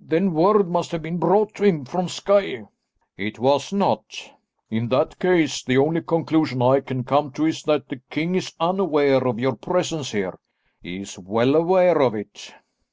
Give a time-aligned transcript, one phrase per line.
[0.00, 2.62] "Then word must have been brought to him from Skye?"
[3.16, 4.04] "It was not."
[4.70, 8.52] "In that case the only conclusion I can come to is that the king is
[8.60, 10.38] unaware of your presence here."
[10.80, 12.54] "He is well aware of it."